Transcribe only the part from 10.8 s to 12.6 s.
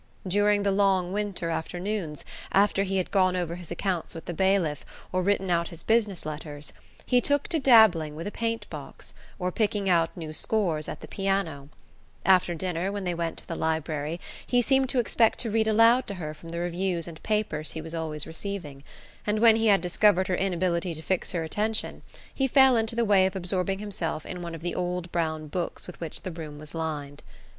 at the piano; after